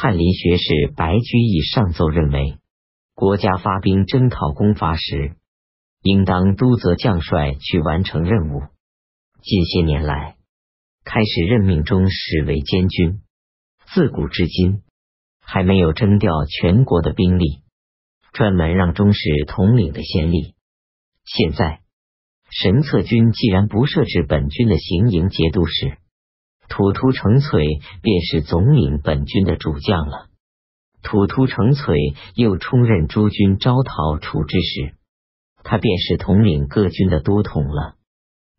[0.00, 2.58] 翰林学士白居易上奏认为，
[3.16, 5.34] 国家发兵征讨攻伐时，
[6.02, 8.62] 应当督责将帅去完成任务。
[9.42, 10.36] 近些年来，
[11.02, 13.22] 开始任命中使为监军，
[13.92, 14.82] 自古至今
[15.40, 17.62] 还没有征调全国的兵力，
[18.32, 19.18] 专门让中使
[19.48, 20.54] 统领的先例。
[21.24, 21.80] 现在，
[22.52, 25.98] 神策军既然不设置本军的行营节度使。
[26.68, 30.28] 土突成璀便是总领本军的主将了。
[31.02, 34.94] 土突成璀又充任诸军招讨处置使，
[35.62, 37.94] 他便是统领各军的都统了。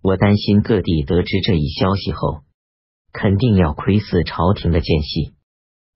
[0.01, 2.39] 我担心各地得知这一消息后，
[3.11, 5.33] 肯定要窥伺朝廷的间隙。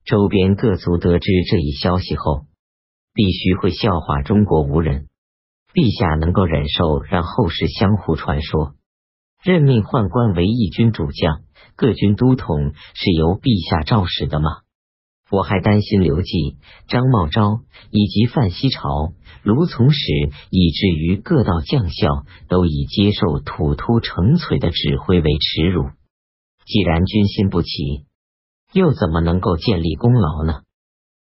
[0.05, 2.45] 周边各族得知这一消息后，
[3.13, 5.07] 必须会笑话中国无人。
[5.73, 8.75] 陛下能够忍受让后世相互传说，
[9.41, 11.41] 任命宦官为义军主将？
[11.83, 14.61] 各军都统是由陛下诏使的吗？
[15.29, 16.55] 我还担心刘季、
[16.87, 17.59] 张茂昭
[17.91, 19.11] 以及范希朝、
[19.43, 19.99] 卢从史，
[20.49, 25.89] 以至于各道将校都以接受土突成璀的指挥为耻辱。
[26.65, 28.05] 既然军心不齐，
[28.71, 30.61] 又怎么能够建立功劳呢？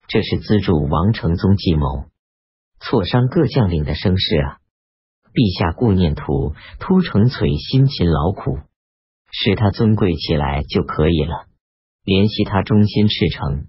[0.08, 2.06] 这是资助王承宗计谋，
[2.80, 4.58] 挫伤各将领的声势啊！
[5.34, 8.60] 陛下顾念土突成璀辛勤劳苦。
[9.32, 11.48] 使他尊贵起来就可以了，
[12.04, 13.68] 联系他忠心赤诚，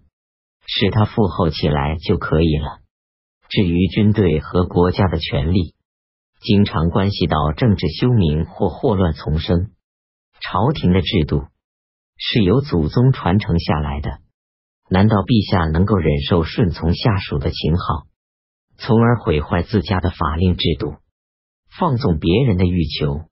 [0.67, 2.81] 使他富厚起来就可以了。
[3.49, 5.75] 至于军队和国家的权力，
[6.41, 9.71] 经常关系到政治休明或祸乱丛生。
[10.41, 11.45] 朝廷的制度
[12.17, 14.19] 是由祖宗传承下来的，
[14.89, 18.07] 难道陛下能够忍受顺从下属的情好，
[18.77, 20.97] 从而毁坏自家的法令制度，
[21.79, 23.29] 放纵别人的欲求？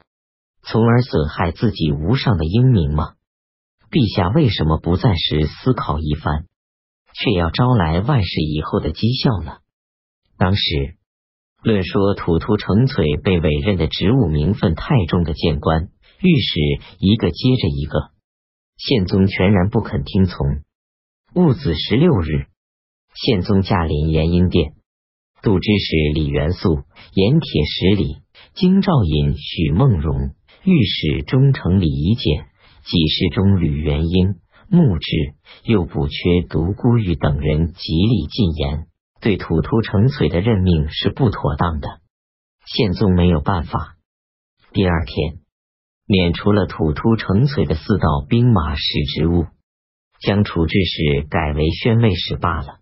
[0.62, 3.14] 从而损害自己无上的英名吗？
[3.91, 6.47] 陛下为什么不暂时思考一番，
[7.12, 9.58] 却要招来万世以后的讥笑呢？
[10.38, 10.97] 当时
[11.62, 15.88] 论说土突成璀被委任的职务名分太重的谏官、
[16.21, 16.60] 御史
[16.98, 18.12] 一个接着一个，
[18.77, 20.62] 宪宗全然不肯听从。
[21.34, 22.47] 戊子十六日，
[23.15, 24.75] 宪宗驾临延阴殿，
[25.42, 28.22] 度支使李元素、盐铁十里、
[28.54, 30.34] 京兆尹许梦荣。
[30.62, 34.34] 御史中丞李夷简、给事中吕元英、
[34.69, 35.34] 穆之，
[35.65, 38.87] 又不缺独孤玉等人极力进言，
[39.22, 42.00] 对土突成璀的任命是不妥当的。
[42.66, 43.97] 宪宗没有办法，
[44.72, 45.38] 第二天
[46.06, 48.82] 免除了土突成璀的四道兵马使
[49.15, 49.47] 职务，
[50.21, 52.81] 将处置使改为宣慰使罢了。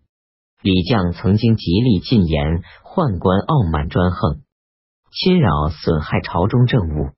[0.63, 4.43] 李将曾经极力进言，宦官傲慢专横，
[5.13, 7.11] 侵扰损害朝中政务。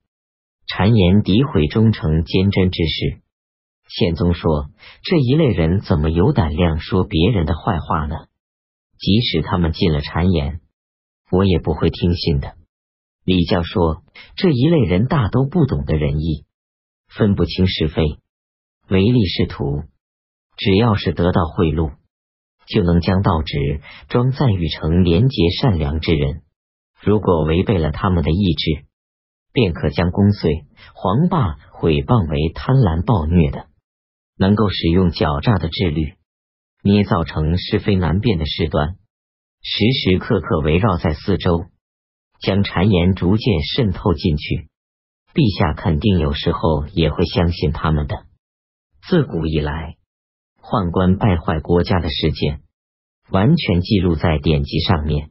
[0.71, 3.23] 谗言诋毁忠诚坚贞之事，
[3.89, 4.71] 宪宗说
[5.03, 8.15] ：“这一类人怎么有胆量说别人的坏话呢？
[8.97, 10.61] 即使他们进了谗言，
[11.33, 12.55] 我也不会听信的。”
[13.27, 14.05] 李教说
[14.39, 16.45] ：“这一类人大都不懂得仁义，
[17.09, 18.05] 分不清是非，
[18.89, 19.83] 唯利是图。
[20.57, 21.95] 只要是得到贿赂，
[22.69, 26.43] 就能将道直装赞誉成廉洁善良之人。
[27.03, 28.87] 如果违背了他们的意志。”
[29.53, 33.67] 便可将公遂、黄霸毁谤为贪婪暴虐的，
[34.37, 36.15] 能够使用狡诈的智虑，
[36.83, 38.97] 捏造成是非难辨的事端，
[39.63, 41.67] 时时刻刻围绕在四周，
[42.41, 44.69] 将谗言逐渐渗透进去。
[45.33, 48.27] 陛下肯定有时候也会相信他们的。
[49.09, 49.97] 自古以来，
[50.61, 52.63] 宦官败坏国家的事件，
[53.31, 55.31] 完全记录在典籍上面。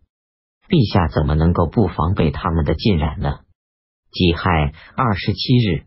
[0.70, 3.40] 陛下怎么能够不防备他们的浸染呢？
[4.12, 5.84] 己亥二十七日，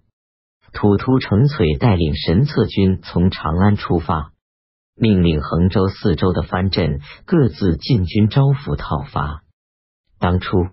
[0.72, 4.32] 土突成璀带领神策军从长安出发，
[4.94, 9.42] 命令衡州四周的藩镇各自进军招抚讨伐。
[10.20, 10.68] 当初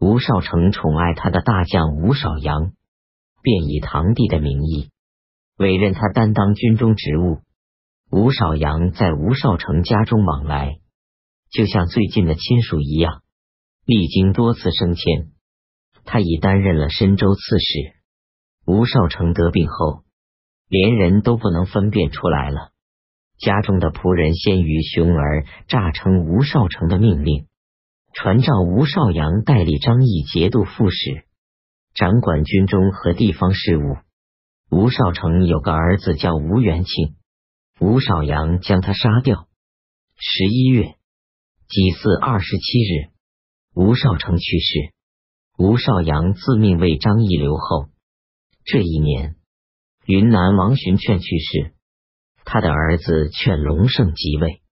[0.00, 2.72] 吴少成宠爱他的大将吴少阳，
[3.42, 4.90] 便以堂弟的名义
[5.58, 7.42] 委任他担当军中职务。
[8.10, 10.80] 吴少阳在吴少成家中往来，
[11.50, 13.22] 就像最近的亲属一样，
[13.86, 15.30] 历经多次升迁。
[16.04, 17.94] 他已担任了深州刺史。
[18.64, 20.04] 吴少成得病后，
[20.68, 22.70] 连人都不能分辨出来了。
[23.38, 27.48] 家中的仆人先于熊儿诈称吴少成的命令，
[28.14, 31.24] 传召吴少阳代理张毅节度副使，
[31.92, 33.96] 掌管军中和地方事务。
[34.70, 37.16] 吴少成有个儿子叫吴元庆，
[37.80, 39.48] 吴少阳将他杀掉。
[40.16, 40.94] 十一月
[41.68, 43.10] 己巳二十七日，
[43.74, 44.94] 吴少成去世。
[45.58, 47.86] 吴少阳自命为张义留后。
[48.64, 49.36] 这一年，
[50.06, 51.72] 云南王寻劝去世，
[52.44, 54.62] 他的儿子劝隆盛即位。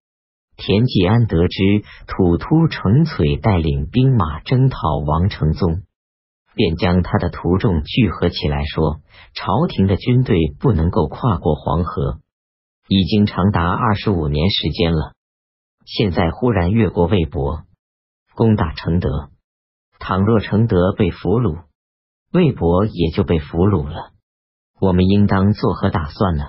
[0.56, 5.82] 田季安得知土突程璀带领兵马征讨王承宗，
[6.54, 9.00] 便将他的徒众聚合起来，说
[9.32, 12.20] ：“朝廷的军队不能够跨过黄河，
[12.88, 15.14] 已经长达二十五年时间了。
[15.86, 17.64] 现在忽然越过魏博，
[18.34, 19.30] 攻打承德。
[20.10, 21.66] 倘若承德被俘虏，
[22.32, 24.10] 魏博也就被俘虏了。
[24.80, 26.46] 我们应当作何打算呢？”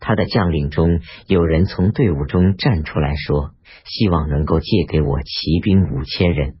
[0.00, 3.50] 他的将领中有人从队伍中站出来说
[3.84, 6.56] ：“希望能够借给我骑兵五千人，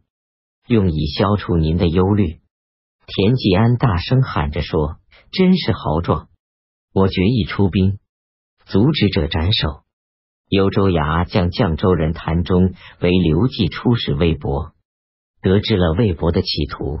[0.68, 2.40] 用以消除您的忧虑。”
[3.08, 4.96] 田季安大声喊着说
[5.32, 6.28] ：“真是豪壮！
[6.92, 7.98] 我决意出兵，
[8.66, 9.84] 阻止者斩首。”
[10.50, 14.73] 幽州衙将绛州人谭忠为刘季出使魏博，
[15.44, 17.00] 得知了魏博的企图，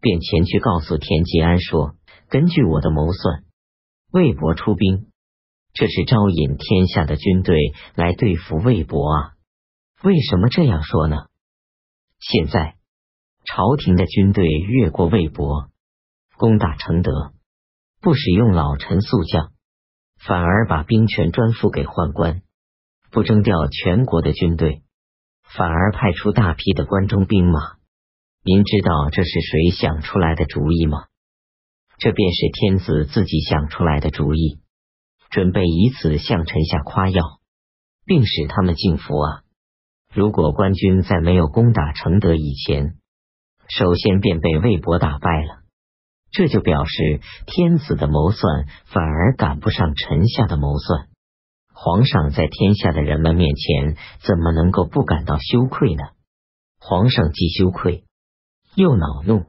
[0.00, 1.94] 便前去告诉田季安说
[2.28, 3.44] ：“根据我的谋算，
[4.10, 5.06] 魏博出兵。”
[5.72, 7.56] 这是招引天下的军队
[7.94, 9.34] 来对付魏博啊！
[10.02, 11.28] 为什么这样说呢？
[12.18, 12.74] 现在
[13.44, 15.70] 朝廷的军队越过魏博，
[16.36, 17.34] 攻打承德，
[18.00, 19.52] 不使用老臣宿将，
[20.18, 22.42] 反而把兵权专付给宦官，
[23.12, 24.82] 不征调全国的军队，
[25.56, 27.58] 反而派出大批的关中兵马。
[28.42, 31.04] 您知道这是谁想出来的主意吗？
[31.98, 34.60] 这便是天子自己想出来的主意。
[35.30, 37.22] 准备以此向臣下夸耀，
[38.04, 39.42] 并使他们敬服啊！
[40.12, 42.96] 如果官军在没有攻打承德以前，
[43.68, 45.60] 首先便被魏博打败了，
[46.32, 51.09] 这就表示天子的谋算反而赶不上臣下的谋算。
[51.82, 56.02] 皇上在天下的人们面前，怎么能够不感到羞愧呢？
[56.78, 58.04] 皇上既羞愧
[58.74, 59.46] 又恼怒。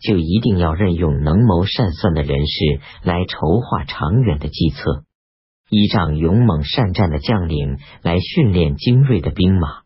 [0.00, 5.04] 就一定要任用能谋善算的人士来筹划长远的计策，
[5.70, 9.82] 依仗勇猛善战的将领来训练精锐的兵马，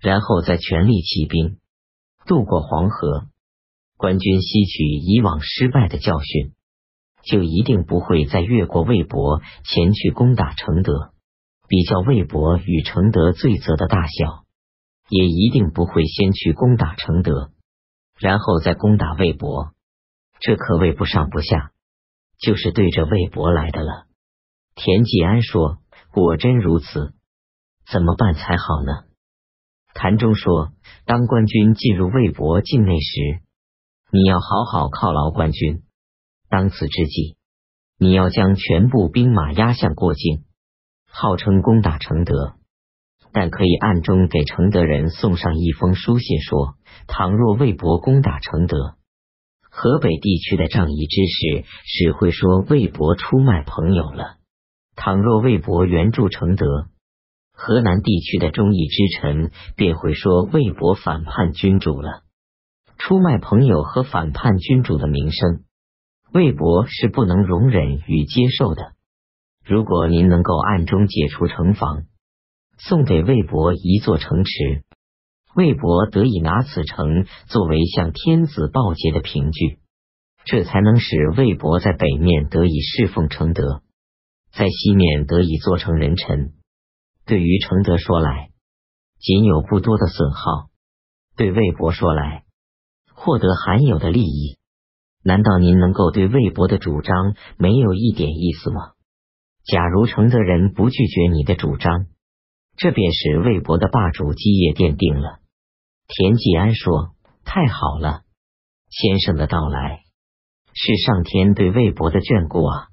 [0.00, 1.58] 然后再全力起兵
[2.26, 3.28] 渡过黄河。
[3.96, 6.54] 官军吸取以往失败的教训，
[7.26, 11.12] 就一定不会再越过魏博前去攻打承德。
[11.66, 14.44] 比较魏博与承德罪责的大小，
[15.08, 17.50] 也一定不会先去攻打承德。
[18.18, 19.72] 然后再攻打魏博，
[20.40, 21.72] 这可谓不上不下，
[22.38, 24.06] 就是对着魏博来的了。
[24.76, 25.78] 田季安说
[26.12, 27.14] ：“果真如此，
[27.90, 29.04] 怎么办才好呢？”
[29.94, 30.72] 谭中说
[31.06, 33.40] ：“当官军进入魏博境内时，
[34.12, 35.82] 你要好好犒劳官军。
[36.54, 37.36] 当此之际，
[37.98, 40.44] 你要将全部兵马压向过境，
[41.10, 42.54] 号称攻打承德。”
[43.34, 46.76] 但可以暗中给承德人送上一封书信，说：
[47.08, 48.94] 倘若魏博攻打承德，
[49.68, 54.36] 河北地区的仗义之士只会说魏博出卖朋友了；
[54.94, 56.86] 倘若魏博援助承德，
[57.52, 62.22] 河南地区的忠义之臣便会说魏博反叛君主了。
[62.96, 65.64] 出卖朋友和反叛君主的名声，
[66.34, 68.94] 魏博是不能容忍与接受的。
[69.64, 72.06] 如果您能够暗中解除城防，
[72.76, 74.82] 送给魏博一座城池，
[75.54, 79.78] 魏博得以拿此城作为向天子报捷的凭据，
[80.44, 83.82] 这才能使魏博在北面得以侍奉承德，
[84.52, 86.52] 在西面得以做成人臣。
[87.26, 88.50] 对于承德说来，
[89.20, 90.68] 仅有不多的损耗；
[91.36, 92.42] 对魏博说来，
[93.14, 94.58] 获得罕有的利益。
[95.24, 98.92] 难道您能够对魏博的主张没有一点意思吗？
[99.64, 102.06] 假如承德人不拒绝你的主张，
[102.76, 105.38] 这便是魏博的霸主基业奠定了。
[106.06, 108.24] 田季安说：“太好了，
[108.90, 110.02] 先生的到来
[110.74, 112.88] 是上天对魏博的眷顾啊。”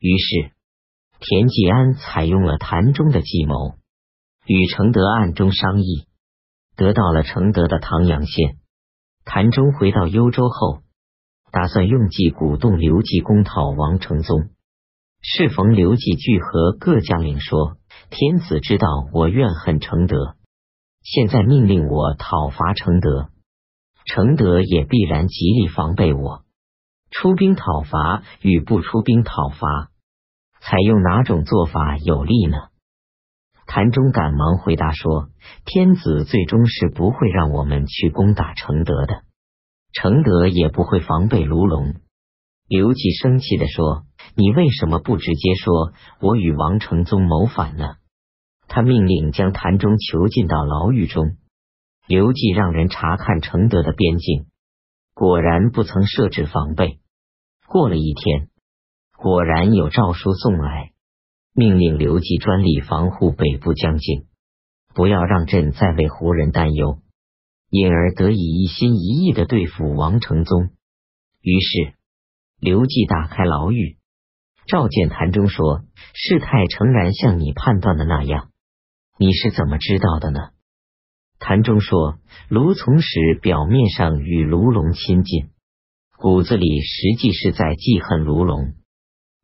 [0.00, 0.52] 于是
[1.18, 3.74] 田季安采用了谭忠的计谋，
[4.46, 6.06] 与承德暗中商议，
[6.74, 8.56] 得到了承德的唐阳县。
[9.26, 10.80] 谭忠回到幽州后，
[11.52, 14.50] 打算用计鼓动刘季攻讨王承宗。
[15.22, 17.76] 适逢刘季聚合各将领说。
[18.08, 20.34] 天子知道我怨恨承德，
[21.00, 23.28] 现在命令我讨伐承德，
[24.04, 26.42] 承德也必然极力防备我。
[27.10, 29.90] 出兵讨伐与不出兵讨伐，
[30.60, 32.56] 采用哪种做法有利呢？
[33.66, 35.28] 谭中赶忙回答说
[35.64, 39.22] ：“天子最终是不会让我们去攻打承德的，
[39.92, 41.94] 承德也不会防备卢龙。”
[42.68, 44.04] 刘季生气的说
[44.36, 47.96] ：“你为什么不直接说我与王承宗谋反呢？”
[48.68, 51.36] 他命令将谭忠囚禁到牢狱中，
[52.06, 54.46] 刘季让人查看承德的边境，
[55.14, 57.00] 果然不曾设置防备。
[57.66, 58.48] 过了一天，
[59.16, 60.92] 果然有诏书送来，
[61.52, 64.26] 命令刘季专力防护北部疆境，
[64.94, 66.98] 不要让朕再为胡人担忧，
[67.70, 70.70] 因而得以一心一意的对付王承宗。
[71.40, 71.94] 于是，
[72.58, 73.96] 刘季打开牢狱，
[74.66, 78.50] 召见谭中说：“事态诚然像你判断的那样，
[79.18, 80.50] 你是怎么知道的呢？”
[81.38, 82.18] 谭中说
[82.50, 85.50] ：“卢从实表面上与卢龙亲近，
[86.18, 88.74] 骨子里实际是在记恨卢龙；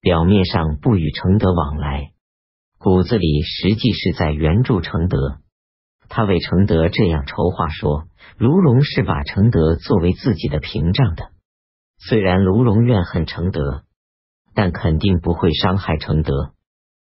[0.00, 2.12] 表面上不与承德往来，
[2.76, 5.38] 骨子里实际是在援助承德。
[6.08, 8.04] 他为承德这样筹划，说
[8.38, 11.30] 卢龙是把承德作为自己的屏障的。
[11.98, 13.82] 虽然卢龙怨恨承德，
[14.54, 16.52] 但肯定不会伤害承德，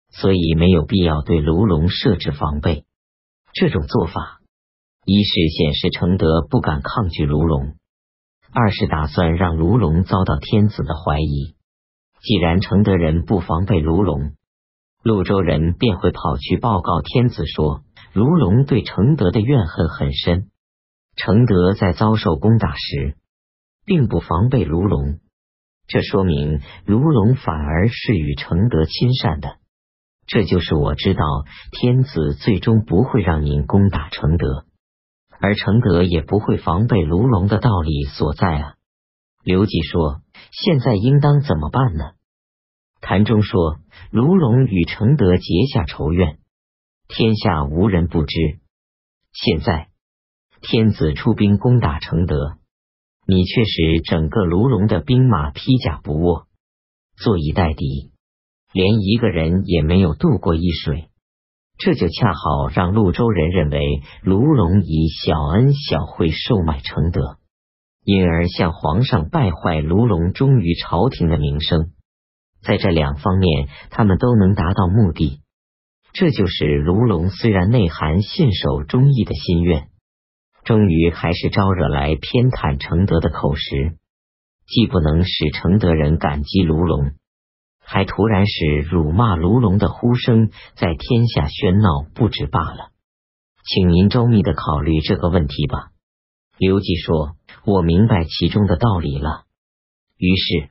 [0.09, 2.85] 所以没有必要对卢龙设置防备。
[3.53, 4.35] 这种做法。”
[5.09, 7.75] 一是显示承德不敢抗拒卢龙，
[8.51, 11.55] 二是打算让卢龙遭到天子的怀疑。
[12.19, 14.33] 既然承德人不防备卢龙，
[15.05, 17.83] 潞州人便会跑去报告天子说，
[18.17, 20.49] 卢龙对承德的怨恨很深。
[21.15, 23.15] 承德在遭受攻打时，
[23.85, 25.19] 并不防备卢龙，
[25.85, 29.57] 这说明卢龙反而是与承德亲善的。
[30.25, 31.21] 这就是我知道
[31.71, 34.65] 天子最终不会让您攻打承德。
[35.39, 38.73] 而承德也不会防备卢龙的道理所在啊！
[39.43, 40.21] 刘季说
[40.65, 42.13] ：“现在应当怎么办呢？”
[42.99, 43.77] 谭中说
[44.09, 46.39] ：“卢龙与承德结下仇怨，
[47.07, 48.59] 天下无人不知。
[49.33, 49.87] 现在
[50.61, 52.57] 天子出兵攻打承德，
[53.27, 56.47] 你却使整个卢龙的兵马披甲不卧，
[57.15, 58.11] 坐以待敌，
[58.73, 61.09] 连一个人也没有渡过一水。”
[61.79, 67.37] 这就恰好让潞州人认为卢龙以小恩小惠收买承德，
[68.03, 71.91] 因而向皇上败坏卢龙忠于朝廷的名声。
[72.63, 75.41] 在这两方面，他们都能达到目的。
[76.13, 79.89] 这就是卢龙虽然内含信守忠义的心愿，
[80.63, 83.97] 终于还是招惹来偏袒承德的口实，
[84.65, 87.11] 既不能使承德人感激卢龙。
[87.79, 92.91] 还突然使辱骂卢龙的呼声在天下喧闹不止罢了，
[93.63, 95.91] 请您周密的考虑这个问题吧。
[96.57, 99.45] 刘季说：“我明白其中的道理了。”
[100.19, 100.69] 于是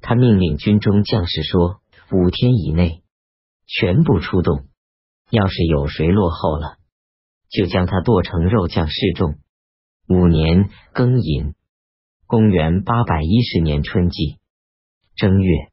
[0.00, 3.02] 他命令军中将士说：“五天以内
[3.78, 4.66] 全部出动，
[5.30, 6.78] 要是有谁落后了，
[7.48, 9.38] 就将他剁成肉酱示众。”
[10.08, 11.54] 五年庚寅，
[12.26, 14.38] 公元八百一十年春季
[15.14, 15.70] 正月。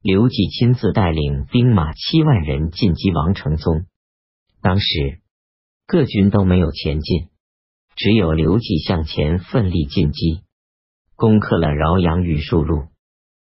[0.00, 3.86] 刘季亲自带领兵马七万人进击王承宗。
[4.62, 5.20] 当时
[5.86, 7.28] 各军都没有前进，
[7.96, 10.42] 只有刘季向前奋力进击，
[11.16, 12.86] 攻克了饶阳与树路。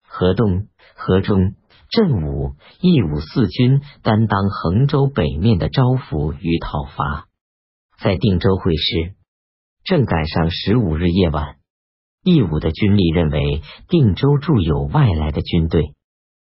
[0.01, 1.53] 河东、河中、
[1.89, 7.27] 镇武、义武四军担当衡州北面的招抚与讨伐，
[7.99, 9.15] 在定州会师。
[9.83, 11.55] 正赶上十五日夜晚，
[12.23, 15.93] 义武的军力认为定州驻有外来的军队。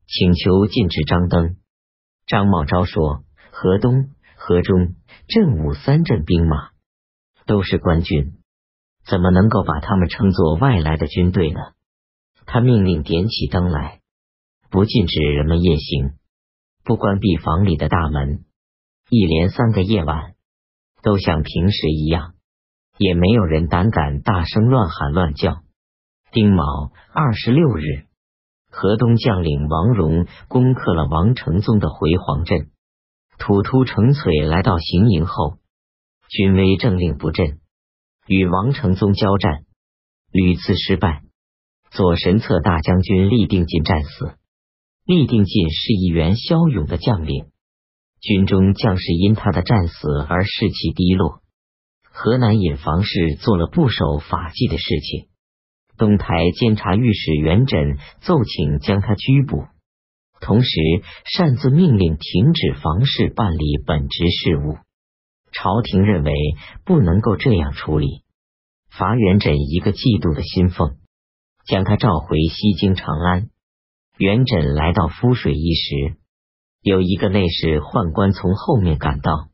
[0.06, 1.56] 请求禁止张登。
[2.28, 4.94] 张茂昭说：“河东、河中、
[5.28, 6.70] 镇武三镇兵马
[7.48, 8.34] 都是官军，
[9.08, 11.60] 怎么能够把他们称作外来的军队呢？”
[12.46, 14.02] 他命令点起灯来，
[14.74, 16.14] 不禁止人们夜行，
[16.84, 18.44] 不关闭房里的大门。
[19.08, 20.34] 一连三个夜晚
[21.04, 22.34] 都像平时一样，
[22.98, 25.62] 也没有人胆敢大声乱喊乱叫。
[26.32, 28.08] 丁卯二十六日。
[28.72, 32.72] 河东将领王荣攻克了王承宗的回黄镇，
[33.38, 35.60] 土突成璀来到行营后，
[36.30, 37.60] 军威政令不振，
[38.26, 39.66] 与王承宗交战
[40.32, 41.22] 屡次失败。
[41.92, 44.36] 左神策大将军立定进战死。
[45.06, 47.48] 厉定进是一员骁勇的将领，
[48.22, 51.42] 军中将士因他的战死而士气低落。
[52.04, 55.28] 河南尹房氏做了不守法纪的事情。
[55.98, 59.66] 东台监察御史元稹奏请将他拘捕，
[60.40, 60.72] 同时
[61.26, 64.78] 擅自命令停止房事办理本职事务。
[65.52, 66.32] 朝廷认为
[66.86, 68.24] 不能够这样处理，
[68.90, 70.96] 罚元稹一个季度的薪俸，
[71.68, 73.50] 将他召回西京长安。
[74.18, 76.18] 元稹来到敷水一时，
[76.82, 79.50] 有一个内侍宦官从后面赶到，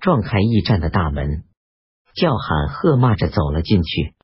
[0.00, 1.44] 撞开驿站的大门，
[2.14, 4.14] 叫喊喝骂着走了进去。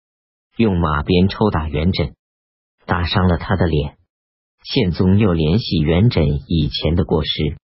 [0.59, 2.13] 用马鞭抽打元稹，
[2.85, 3.97] 打伤了他的脸。
[4.63, 7.57] 宪宗又联系元稹以前的过失，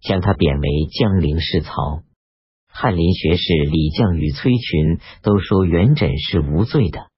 [0.00, 2.02] 将他贬为江陵侍曹。
[2.66, 7.10] 翰林学士李绛与崔群都说元稹是无罪的。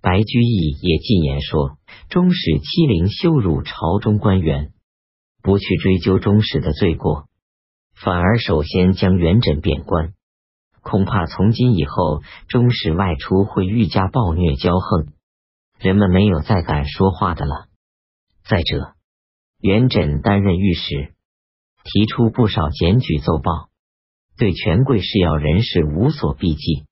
[0.00, 1.78] 白居易也进言说
[2.08, 4.72] ：“终使欺凌羞辱朝中官员，
[5.42, 7.26] 不去追究钟氏的罪过，
[7.94, 10.14] 反而首先将元稹贬官。
[10.82, 15.12] 恐怕从今以后，钟氏外出会愈加暴虐骄横，
[15.80, 17.66] 人们没有再敢说话的了。
[18.44, 18.94] 再者，
[19.60, 21.12] 元稹担任御史，
[21.82, 23.68] 提出不少检举奏报，
[24.38, 26.86] 对权贵势要人士无所避忌，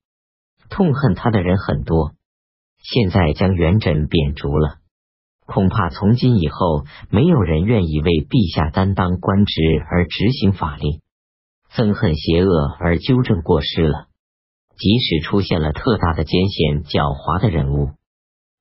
[0.68, 2.14] 痛恨他的人很多。
[2.88, 4.78] 现在将元稹贬逐了，
[5.44, 11.00] 恐怕从今以后，没有人愿意为陛下担当官职而执行法令。
[11.74, 14.06] 憎恨邪恶而纠正过失了，
[14.78, 17.90] 即使出现了特大的奸险狡猾的人物，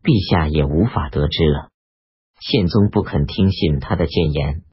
[0.03, 1.69] 陛下也无法得知了。
[2.41, 4.63] 宪宗不肯听信他的谏言，